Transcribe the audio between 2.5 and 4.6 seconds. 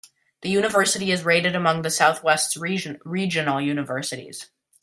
regional universities.